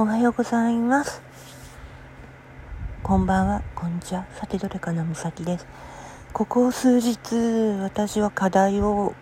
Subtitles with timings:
[0.00, 1.20] おはようございます。
[3.02, 4.24] こんばんは、こんにちは。
[4.34, 5.66] さてどれかなみさきです。
[6.32, 7.18] ここ数日、
[7.82, 9.12] 私は課題を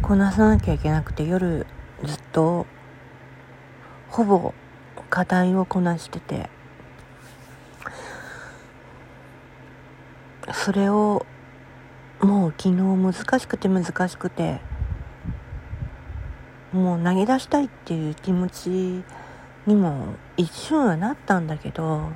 [0.00, 1.66] こなさなきゃいけなくて、夜
[2.04, 2.66] ずっと
[4.10, 4.54] ほぼ
[5.10, 6.48] 課題をこなしてて、
[10.54, 11.26] それを
[12.20, 14.60] もう昨日難しくて難しくて、
[16.72, 19.02] もう投げ出したいっていう気持ち
[19.68, 22.08] にも一瞬はなったんだけど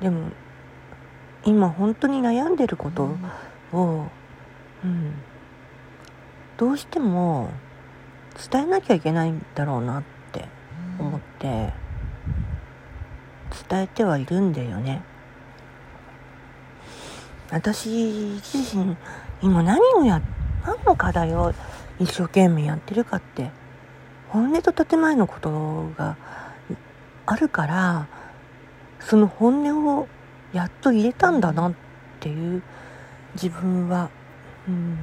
[0.00, 0.30] でも
[1.44, 3.16] 今本当に悩んでること
[3.72, 4.06] を、
[4.82, 5.12] うん、
[6.56, 7.52] どうしても
[8.50, 10.02] 伝えなきゃいけないんだろうなっ
[10.32, 10.46] て
[10.98, 11.74] 思って
[13.68, 15.02] 伝えてはいるんだよね。
[17.50, 18.96] 私自身
[19.42, 20.22] 今何をや
[20.64, 21.52] 何の課題を
[22.00, 23.60] 一生懸命やってるかって。
[24.30, 26.16] 本音と建前のことが
[27.26, 28.06] あるから
[29.00, 30.08] その本音を
[30.52, 31.74] やっと入れたんだなっ
[32.20, 32.62] ていう
[33.34, 34.08] 自分は、
[34.68, 34.98] うん、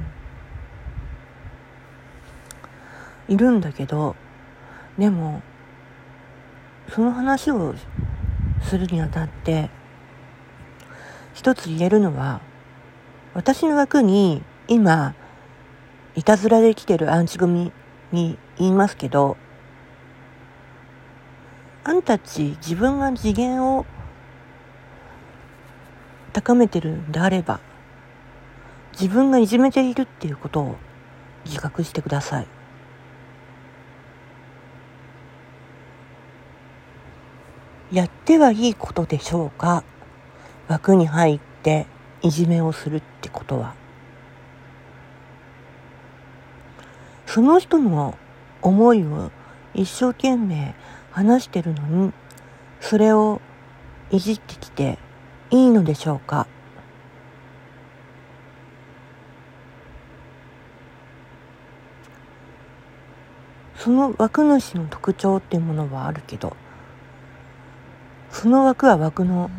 [3.28, 4.16] いるんだけど
[4.98, 5.42] でも
[6.90, 7.76] その話を
[8.64, 9.70] するにあたって
[11.34, 12.40] 一つ言えるのは
[13.34, 15.16] 私の枠に今
[16.18, 17.72] いたずらで来てるアンチ組
[18.12, 19.38] に言いますけど
[21.84, 23.86] あんたち自分が次元を
[26.34, 27.60] 高めてるんであれば
[28.94, 30.76] 自分がいじめているっていうことを
[31.46, 32.48] 自覚してください。
[37.92, 39.84] やってはいいことでしょうか
[40.68, 41.86] 枠に入って
[42.24, 43.76] いじめをするってことは
[47.38, 48.18] その人の
[48.64, 49.30] 思いを
[49.76, 50.74] 一生懸命
[51.12, 52.12] 話してるのに
[52.82, 53.42] それを
[54.10, 54.98] いじってきて
[55.52, 56.48] いいのでしょうか？
[63.76, 66.58] その枠主の特徴っていうものはあるけど
[68.32, 69.52] その枠は枠の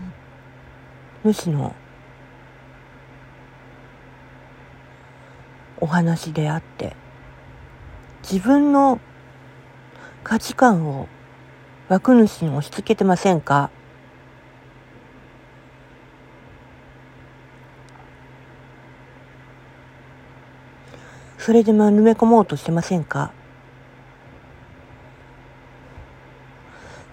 [1.25, 1.77] 主の
[5.79, 6.97] お話であって
[8.31, 9.01] 自分の
[10.23, 11.09] 価値観を
[11.89, 13.71] 枠主に押し付けてませんか？
[21.39, 23.33] それで丸め込もうとしてませんか？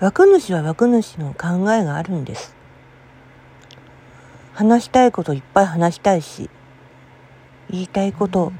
[0.01, 2.53] 枠主は枠主の考えがあるんです。
[4.53, 6.49] 話したいこといっぱい話したいし、
[7.69, 8.51] 言いたいこと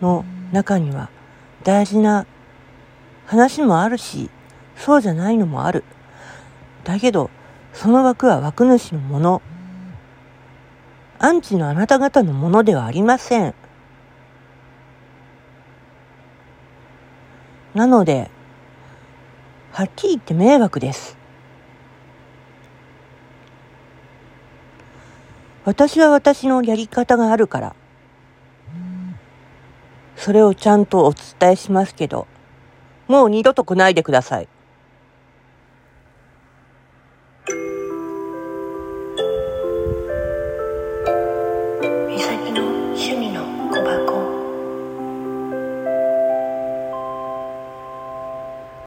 [0.00, 1.10] の中には
[1.64, 2.26] 大事な
[3.26, 4.30] 話もあるし、
[4.76, 5.84] そうじゃないのもある。
[6.84, 7.30] だけど、
[7.72, 9.42] その枠は枠主のもの。
[11.18, 13.54] アンチのあなた方のものではありません。
[17.74, 18.30] なので、
[19.72, 21.16] はっきり言って迷惑です。
[25.64, 27.74] 私は私のやり方があるから、
[30.18, 32.26] それをちゃんとお伝えしますけど、
[33.06, 34.48] もう二度と来ないでください。